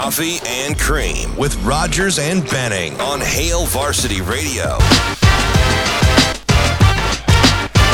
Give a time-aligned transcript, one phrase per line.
[0.00, 4.78] Coffee and Cream with Rogers and Benning on Hail Varsity Radio.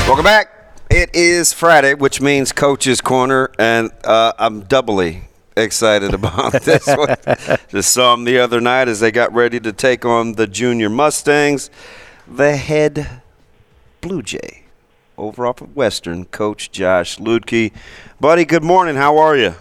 [0.06, 0.76] Welcome back.
[0.90, 5.22] It is Friday, which means Coach's Corner, and uh, I'm doubly
[5.56, 7.16] excited about this one.
[7.68, 10.90] Just saw them the other night as they got ready to take on the Junior
[10.90, 11.70] Mustangs.
[12.28, 13.22] The head
[14.02, 14.64] Blue Jay
[15.16, 17.72] over off of Western, Coach Josh Luebke.
[18.20, 18.96] Buddy, good morning.
[18.96, 19.54] How are you?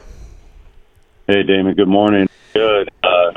[1.26, 1.74] Hey, Damon.
[1.74, 2.28] Good morning.
[2.54, 2.90] Good.
[3.02, 3.32] Uh,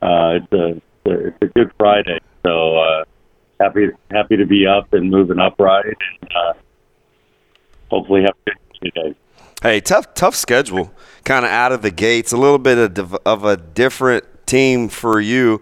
[0.00, 3.04] uh, it's a it's a good Friday, so uh,
[3.58, 6.52] happy happy to be up and moving upright, and uh,
[7.90, 8.50] hopefully have a
[8.80, 9.14] good day.
[9.62, 10.92] Hey, tough tough schedule,
[11.24, 12.30] kind of out of the gates.
[12.30, 15.60] A little bit of of a different team for you.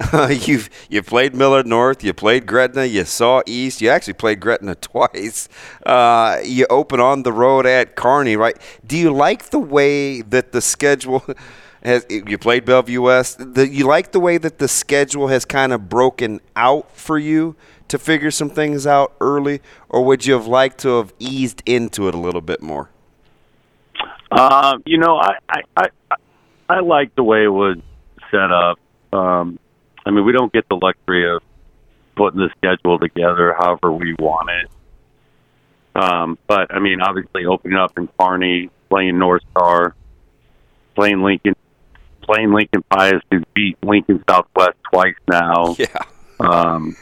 [0.46, 4.74] you've you played Millard North, you played Gretna, you saw East, you actually played Gretna
[4.80, 5.48] twice.
[5.84, 8.56] Uh, you open on the road at Kearney, right?
[8.86, 11.24] Do you like the way that the schedule
[11.82, 12.06] has?
[12.08, 13.54] You played Bellevue West.
[13.54, 17.56] The, you like the way that the schedule has kind of broken out for you
[17.88, 22.08] to figure some things out early, or would you have liked to have eased into
[22.08, 22.88] it a little bit more?
[24.30, 26.16] Um, you know, I, I I
[26.68, 27.78] I like the way it was
[28.30, 28.78] set up.
[29.12, 29.58] Um,
[30.04, 31.42] I mean, we don't get the luxury of
[32.16, 34.70] putting the schedule together however we want it.
[35.94, 39.94] Um, but I mean, obviously, opening up in Kearney, playing North Star,
[40.94, 41.54] playing Lincoln,
[42.22, 45.76] playing Lincoln Pius, who beat Lincoln Southwest twice now.
[46.42, 46.48] Yeah.
[46.48, 46.96] Um,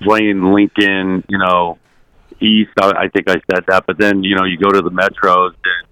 [0.00, 1.76] playing Lincoln, you know,
[2.40, 2.70] East.
[2.80, 5.54] I, I think I said that, but then you know, you go to the Metros
[5.54, 5.88] and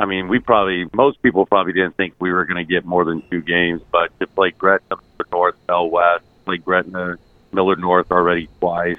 [0.00, 3.04] I mean, we probably most people probably didn't think we were going to get more
[3.04, 4.96] than two games, but to play Gretna
[5.30, 7.16] North, Bell West, play Gretna
[7.52, 8.96] Millard North already twice.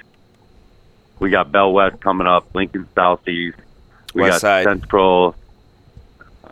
[1.18, 3.58] We got Bell West coming up, Lincoln Southeast.
[4.14, 4.64] We West got Side.
[4.64, 5.34] Central,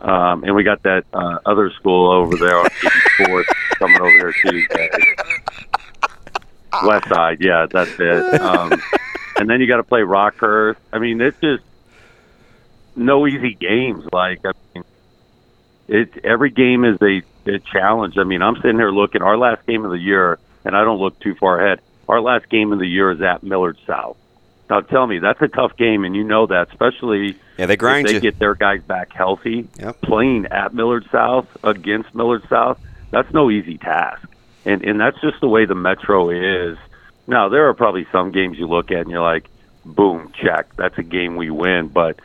[0.01, 3.45] um, and we got that uh, other school over there on 84th
[3.79, 4.89] coming over here Tuesday.
[6.85, 8.41] West Side, yeah, that's it.
[8.41, 8.73] Um,
[9.37, 10.75] and then you got to play Rockhurst.
[10.91, 11.63] I mean, it's just
[12.95, 14.05] no easy games.
[14.11, 14.83] Like, I mean,
[15.87, 18.17] it every game is a, a challenge.
[18.17, 19.21] I mean, I'm sitting here looking.
[19.21, 21.81] Our last game of the year, and I don't look too far ahead.
[22.07, 24.17] Our last game of the year is at Millard South.
[24.69, 28.05] Now, tell me that's a tough game, and you know that, especially Yeah, they grind
[28.07, 28.19] if they you.
[28.21, 29.67] get their guys back healthy.
[29.77, 30.01] Yep.
[30.01, 32.79] Playing at Millard South against Millard South,
[33.11, 34.25] that's no easy task,
[34.65, 36.77] and and that's just the way the Metro is.
[37.27, 39.49] Now, there are probably some games you look at and you're like,
[39.85, 41.87] boom, check, that's a game we win.
[41.89, 42.19] But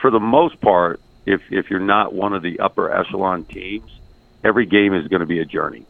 [0.00, 3.90] for the most part, if if you're not one of the upper echelon teams,
[4.44, 5.84] every game is going to be a journey.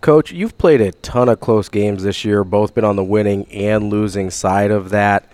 [0.00, 3.46] Coach, you've played a ton of close games this year, both been on the winning
[3.50, 5.28] and losing side of that.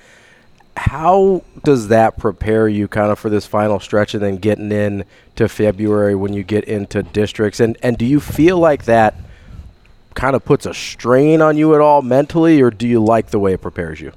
[0.76, 5.04] How does that prepare you kind of for this final stretch and then getting in
[5.36, 7.60] to February when you get into districts?
[7.60, 9.16] And and do you feel like that
[10.14, 13.38] kind of puts a strain on you at all mentally or do you like the
[13.38, 14.12] way it prepares you?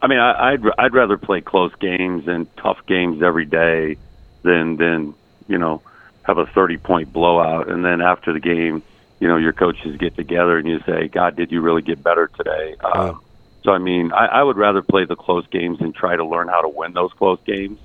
[0.00, 3.96] I mean, I, I'd I'd rather play close games and tough games every day
[4.42, 5.14] than than
[5.48, 5.82] you know
[6.22, 8.82] have a thirty point blowout and then after the game,
[9.20, 12.28] you know, your coaches get together and you say, "God, did you really get better
[12.28, 13.20] today?" Um,
[13.64, 16.48] so I mean, I, I would rather play the close games and try to learn
[16.48, 17.78] how to win those close games.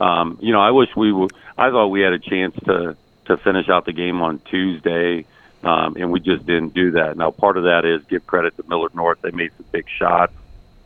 [0.00, 1.28] Um, you know, I wish we were.
[1.58, 5.26] I thought we had a chance to to finish out the game on Tuesday,
[5.64, 7.16] um, and we just didn't do that.
[7.16, 10.32] Now, part of that is give credit to Millard North; they made some big shots.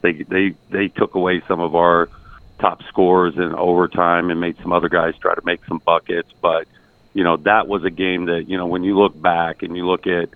[0.03, 2.09] They they they took away some of our
[2.59, 6.31] top scores in overtime and made some other guys try to make some buckets.
[6.41, 6.69] But
[7.15, 9.87] you know, that was a game that you know when you look back and you
[9.87, 10.31] look at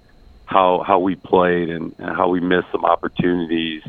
[0.46, 3.82] how how we played and, and how we missed some opportunities,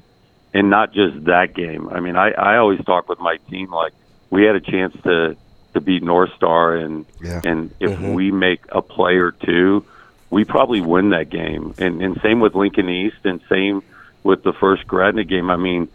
[0.54, 1.90] and not just that game.
[1.90, 3.94] I mean, I I always talk with my team like
[4.30, 5.36] we had a chance to
[5.74, 7.42] to beat North Star, and Yeah.
[7.44, 8.14] and if mm-hmm.
[8.14, 9.86] we make a play or two,
[10.30, 11.74] we probably win that game.
[11.78, 13.84] And and same with Lincoln East, and same
[14.26, 15.52] with the first Gretna game.
[15.52, 15.88] I mean,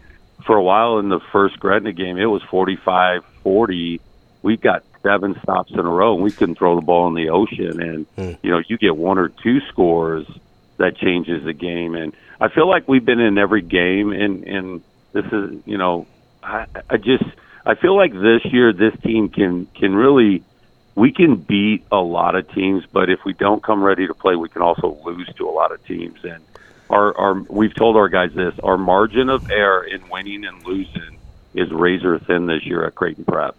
[0.47, 3.99] for a while in the first Gretna game, it was 45-40.
[4.41, 7.29] We got seven stops in a row, and we couldn't throw the ball in the
[7.29, 7.81] ocean.
[7.81, 8.31] And hmm.
[8.41, 10.25] you know, you get one or two scores
[10.77, 11.93] that changes the game.
[11.93, 14.81] And I feel like we've been in every game, and and
[15.11, 16.07] this is you know,
[16.41, 17.25] I, I just
[17.65, 20.41] I feel like this year this team can can really
[20.95, 24.37] we can beat a lot of teams, but if we don't come ready to play,
[24.37, 26.23] we can also lose to a lot of teams.
[26.23, 26.41] And
[26.91, 31.17] our, our we've told our guys this: our margin of error in winning and losing
[31.53, 33.55] is razor thin this year at Creighton Prep.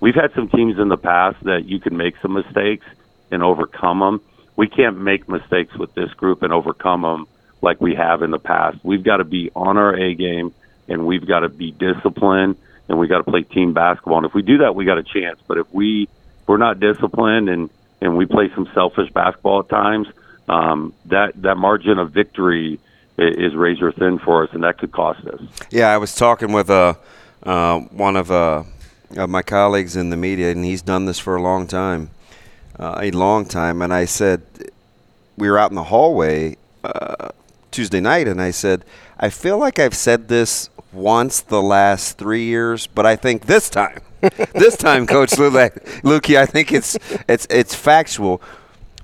[0.00, 2.86] We've had some teams in the past that you can make some mistakes
[3.30, 4.20] and overcome them.
[4.56, 7.26] We can't make mistakes with this group and overcome them
[7.62, 8.78] like we have in the past.
[8.82, 10.54] We've got to be on our A game
[10.88, 12.56] and we've got to be disciplined
[12.88, 14.18] and we got to play team basketball.
[14.18, 15.40] And if we do that, we got a chance.
[15.46, 16.08] But if we
[16.46, 20.06] we're not disciplined and and we play some selfish basketball at times,
[20.48, 22.78] um, that that margin of victory
[23.18, 25.40] is razor thin for us, and that could cost us.
[25.70, 26.94] Yeah, I was talking with uh,
[27.42, 28.64] uh, one of, uh,
[29.16, 32.10] of my colleagues in the media, and he's done this for a long time,
[32.78, 33.80] uh, a long time.
[33.80, 34.42] And I said,
[35.36, 37.30] we were out in the hallway uh,
[37.70, 38.84] Tuesday night, and I said,
[39.18, 43.70] I feel like I've said this once the last three years, but I think this
[43.70, 44.00] time,
[44.54, 46.98] this time, Coach Luebke, I think it's
[47.28, 48.42] it's it's factual.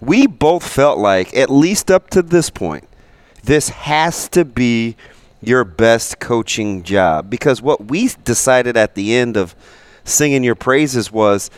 [0.03, 2.87] We both felt like, at least up to this point,
[3.45, 4.97] this has to be
[5.41, 9.55] your best coaching job because what we decided at the end of
[10.05, 11.51] singing your praises was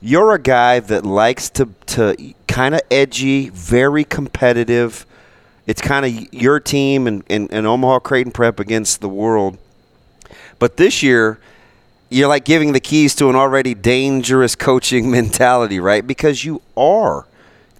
[0.00, 5.06] you're a guy that likes to to kind of edgy, very competitive
[5.66, 9.56] it's kind of your team and, and, and Omaha Creighton Prep against the world.
[10.58, 11.38] But this year,
[12.10, 16.06] you're like giving the keys to an already dangerous coaching mentality, right?
[16.06, 17.26] Because you are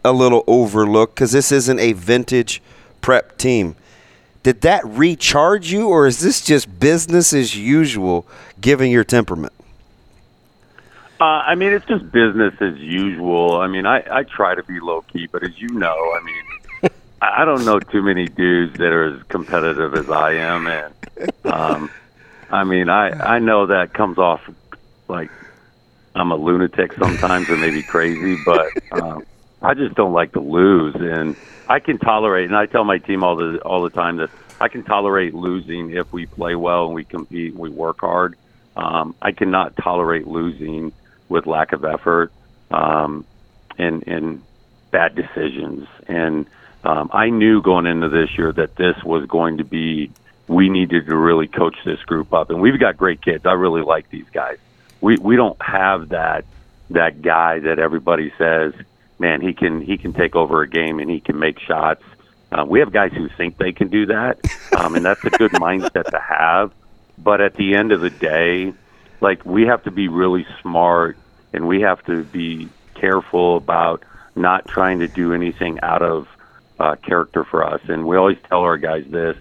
[0.04, 2.62] a little overlooked because this isn't a vintage
[3.00, 3.76] prep team.
[4.42, 8.26] Did that recharge you, or is this just business as usual
[8.60, 9.54] given your temperament?
[11.20, 13.56] Uh, I mean, it's just business as usual.
[13.56, 16.90] I mean, I, I try to be low key, but as you know, I mean,
[17.22, 20.94] I don't know too many dudes that are as competitive as I am, and
[21.44, 21.90] um,
[22.50, 24.42] I mean, I I know that comes off
[25.08, 25.30] like
[26.14, 29.24] I'm a lunatic sometimes or maybe crazy, but um,
[29.64, 31.36] I just don't like to lose, and
[31.68, 32.46] I can tolerate.
[32.46, 34.30] And I tell my team all the all the time that
[34.60, 38.36] I can tolerate losing if we play well and we compete and we work hard.
[38.76, 40.92] Um, I cannot tolerate losing
[41.28, 42.32] with lack of effort
[42.70, 43.24] um,
[43.78, 44.42] and and
[44.90, 46.46] bad decisions and
[46.84, 50.10] um, I knew going into this year that this was going to be
[50.46, 53.46] we needed to really coach this group up, and we've got great kids.
[53.46, 54.58] I really like these guys.
[55.00, 56.44] We we don't have that
[56.90, 58.74] that guy that everybody says,
[59.18, 62.02] man, he can he can take over a game and he can make shots.
[62.52, 64.38] Uh, we have guys who think they can do that,
[64.76, 66.72] um, and that's a good mindset to have.
[67.18, 68.72] But at the end of the day,
[69.20, 71.16] like we have to be really smart,
[71.52, 74.04] and we have to be careful about
[74.36, 76.28] not trying to do anything out of
[76.78, 77.80] uh, character for us.
[77.88, 79.36] And we always tell our guys this: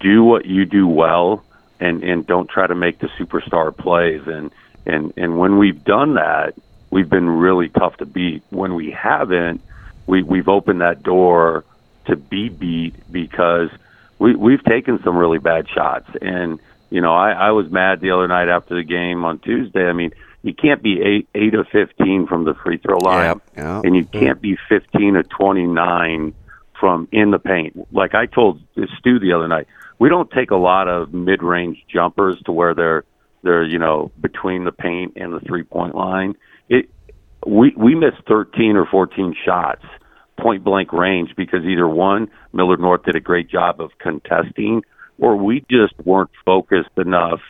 [0.00, 1.44] do what you do well,
[1.80, 4.26] and and don't try to make the superstar plays.
[4.26, 4.50] And
[4.86, 6.54] and and when we've done that,
[6.90, 8.42] we've been really tough to beat.
[8.50, 9.60] When we haven't,
[10.06, 11.64] we we've opened that door
[12.06, 13.70] to be beat because
[14.18, 16.08] we we've taken some really bad shots.
[16.20, 16.58] And
[16.90, 19.86] you know, I, I was mad the other night after the game on Tuesday.
[19.86, 20.12] I mean,
[20.42, 23.84] you can't be eight eight of fifteen from the free throw line, yep, yep.
[23.84, 26.34] and you can't be fifteen of twenty nine
[26.78, 27.92] from in the paint.
[27.92, 28.62] Like I told
[28.98, 29.66] Stu the other night,
[29.98, 33.04] we don't take a lot of mid-range jumpers to where they're
[33.42, 36.36] they're you know between the paint and the three-point line.
[36.68, 36.90] It
[37.46, 39.84] we we missed 13 or 14 shots
[40.38, 44.82] point blank range because either one Millard North did a great job of contesting
[45.18, 47.40] or we just weren't focused enough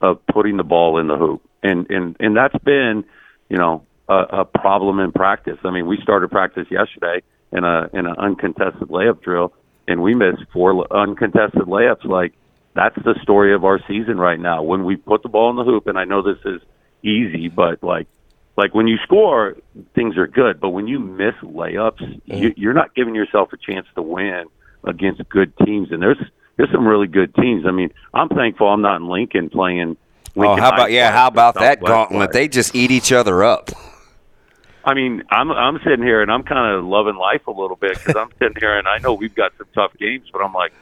[0.00, 1.42] of putting the ball in the hoop.
[1.62, 3.04] And and and that's been,
[3.48, 5.58] you know, a, a problem in practice.
[5.64, 9.52] I mean, we started practice yesterday in a in an uncontested layup drill,
[9.86, 12.04] and we missed four uncontested layups.
[12.04, 12.34] Like
[12.74, 14.62] that's the story of our season right now.
[14.62, 16.60] When we put the ball in the hoop, and I know this is
[17.02, 18.06] easy, but like
[18.58, 19.56] like when you score,
[19.94, 20.60] things are good.
[20.60, 22.34] But when you miss layups, mm-hmm.
[22.34, 24.46] you, you're not giving yourself a chance to win
[24.82, 25.92] against good teams.
[25.92, 26.18] And there's
[26.56, 27.66] there's some really good teams.
[27.66, 29.96] I mean, I'm thankful I'm not in Lincoln playing.
[30.34, 31.12] Lincoln oh, how about yeah?
[31.12, 32.32] How about that gauntlet?
[32.32, 33.70] They just eat each other up.
[34.84, 37.96] I mean, I'm I'm sitting here and I'm kind of loving life a little bit
[37.96, 40.72] because I'm sitting here and I know we've got some tough games, but I'm like,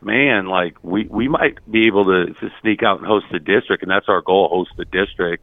[0.00, 3.82] man, like we we might be able to, to sneak out and host the district,
[3.82, 5.42] and that's our goal, host the district.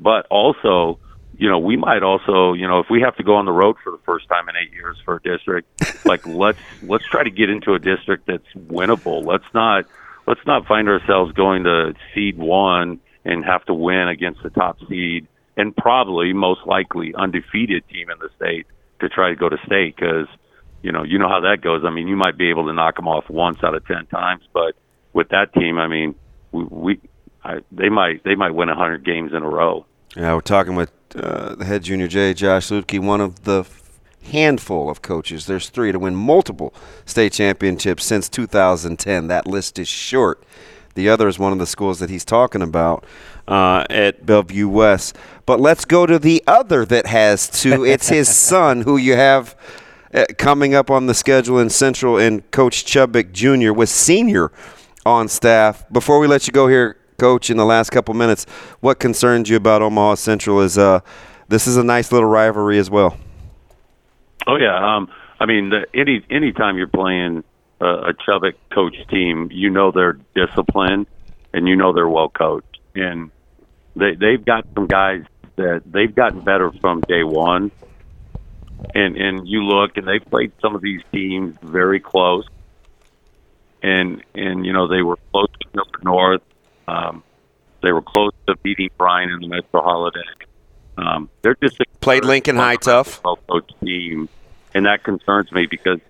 [0.00, 0.98] But also,
[1.36, 3.76] you know, we might also, you know, if we have to go on the road
[3.82, 7.30] for the first time in eight years for a district, like let's let's try to
[7.30, 9.24] get into a district that's winnable.
[9.24, 9.86] Let's not
[10.26, 14.78] let's not find ourselves going to seed one and have to win against the top
[14.88, 18.66] seed and probably most likely undefeated team in the state
[19.00, 20.26] to try to go to state because
[20.82, 21.82] you know, you know how that goes.
[21.84, 24.42] I mean, you might be able to knock them off once out of ten times,
[24.52, 24.74] but
[25.12, 26.14] with that team, I mean,
[26.50, 27.00] we, we
[27.44, 29.86] I, they might they might win a hundred games in a row.
[30.16, 33.64] Yeah, we're talking with uh, the head junior J, Josh Luebke, one of the
[34.24, 35.46] handful of coaches.
[35.46, 36.72] There's three to win multiple
[37.04, 39.26] state championships since 2010.
[39.28, 40.42] That list is short.
[40.94, 43.04] The other is one of the schools that he's talking about
[43.48, 45.16] uh, at Bellevue West.
[45.46, 47.84] But let's go to the other that has two.
[47.84, 49.56] It's his son, who you have
[50.12, 53.72] uh, coming up on the schedule in Central, and Coach Chubbuck Jr.
[53.72, 54.52] was senior
[55.06, 55.84] on staff.
[55.90, 58.46] Before we let you go here, Coach, in the last couple minutes,
[58.80, 60.98] what concerns you about Omaha Central is uh,
[61.46, 63.16] this is a nice little rivalry as well.
[64.44, 67.44] Oh yeah, um, I mean, the, any time you're playing
[67.80, 71.06] a, a Chubbuck coach team, you know they're disciplined
[71.52, 73.30] and you know they're well coached, and
[73.94, 75.24] they they've got some guys
[75.54, 77.70] that they've gotten better from day one.
[78.96, 82.48] And and you look, and they played some of these teams very close,
[83.80, 86.42] and and you know they were close to North.
[86.92, 87.22] Um,
[87.82, 90.20] they were close to beating Bryan in the Metro Holiday.
[90.98, 93.22] Um, they're just a Played Lincoln High tough.
[93.82, 94.28] team,
[94.74, 96.00] and that concerns me because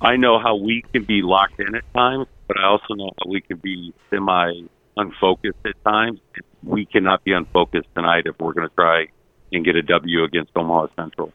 [0.00, 3.30] I know how we can be locked in at times, but I also know how
[3.30, 4.62] we can be semi
[4.96, 6.20] unfocused at times.
[6.62, 9.08] We cannot be unfocused tonight if we're going to try
[9.52, 11.32] and get a W against Omaha Central.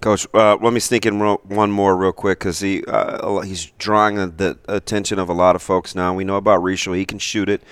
[0.00, 3.66] Coach, uh, let me sneak in ro- one more real quick because he uh, he's
[3.78, 6.14] drawing the, attention of a lot of folks now.
[6.14, 7.62] We know about Rachel; he can shoot it.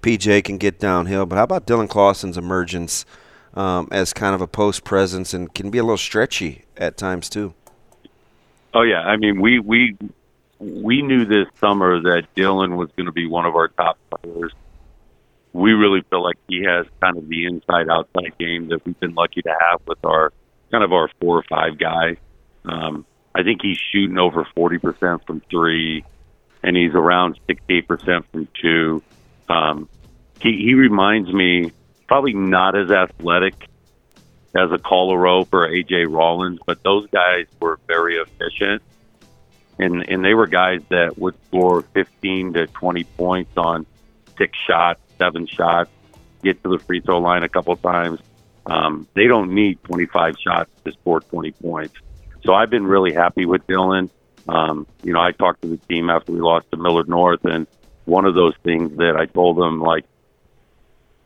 [0.00, 3.04] PJ can get downhill, but how about Dylan Clausen's emergence
[3.52, 7.28] um, as kind of a post presence and can be a little stretchy at times
[7.28, 7.52] too?
[8.72, 9.96] Oh yeah, I mean we we
[10.58, 14.52] we knew this summer that Dylan was going to be one of our top players.
[15.52, 19.14] We really feel like he has kind of the inside outside game that we've been
[19.14, 20.32] lucky to have with our
[20.70, 22.16] kind of our four or five guys.
[22.64, 23.04] Um,
[23.34, 26.04] I think he's shooting over forty percent from three,
[26.62, 29.02] and he's around sixty eight percent from two.
[29.48, 29.88] Um,
[30.40, 31.72] he he reminds me
[32.06, 33.54] probably not as athletic
[34.54, 34.78] as a
[35.16, 38.82] Rope or AJ Rollins, but those guys were very efficient,
[39.78, 43.86] and and they were guys that would score 15 to 20 points on
[44.38, 45.90] six shots, seven shots,
[46.42, 48.20] get to the free throw line a couple times.
[48.66, 51.94] Um, they don't need 25 shots to score 20 points.
[52.44, 54.10] So I've been really happy with Dylan.
[54.48, 57.66] Um, you know, I talked to the team after we lost to Millard North, and
[58.04, 60.04] one of those things that I told them like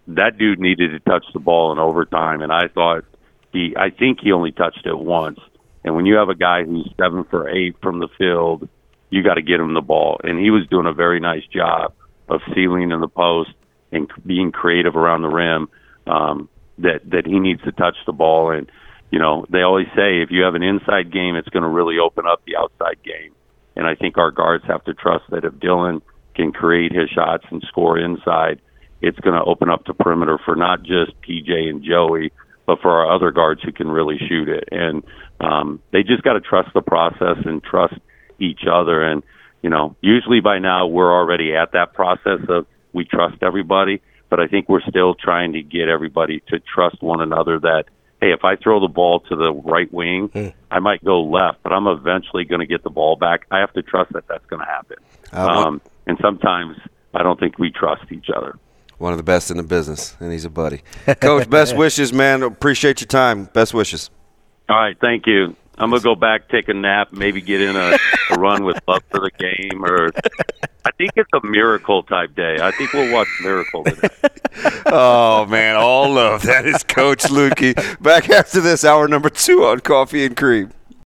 [0.08, 3.04] that dude needed to touch the ball in overtime, and I thought
[3.52, 5.40] he, I think he only touched it once.
[5.84, 8.68] And when you have a guy who's seven for eight from the field,
[9.10, 10.20] you got to get him the ball.
[10.22, 11.94] And he was doing a very nice job
[12.28, 13.50] of sealing in the post
[13.90, 15.68] and being creative around the rim.
[16.06, 18.50] Um, that that he needs to touch the ball.
[18.50, 18.70] And
[19.10, 21.98] you know, they always say if you have an inside game, it's going to really
[21.98, 23.32] open up the outside game.
[23.76, 26.02] And I think our guards have to trust that if Dylan
[26.34, 28.60] can create his shots and score inside,
[29.00, 32.32] it's going to open up the perimeter for not just PJ and Joey,
[32.66, 34.68] but for our other guards who can really shoot it.
[34.70, 35.04] And
[35.40, 37.94] um, they just got to trust the process and trust
[38.38, 39.02] each other.
[39.02, 39.22] And
[39.62, 44.40] you know, usually by now we're already at that process of we trust everybody but
[44.40, 47.84] I think we're still trying to get everybody to trust one another that
[48.20, 50.52] hey, if I throw the ball to the right wing, mm.
[50.70, 53.46] I might go left, but I'm eventually going to get the ball back.
[53.50, 54.96] I have to trust that that's going to happen.
[55.32, 56.76] Uh, um, and sometimes
[57.14, 58.58] I don't think we trust each other.
[58.98, 60.82] One of the best in the business, and he's a buddy.
[61.20, 62.42] Coach, best wishes, man.
[62.42, 63.44] Appreciate your time.
[63.44, 64.10] Best wishes.
[64.68, 65.54] All right, thank you.
[65.78, 67.96] I'm gonna go back, take a nap, maybe get in a,
[68.30, 70.10] a run with love for the game, or
[70.84, 72.58] I think it's a miracle type day.
[72.60, 74.08] I think we'll watch Miracle today.
[74.86, 76.42] oh man, all love.
[76.42, 78.02] That is Coach Luebke.
[78.02, 80.72] Back after this hour number two on Coffee and Cream.